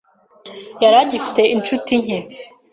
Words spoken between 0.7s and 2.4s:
Yari agifite inshuti nke.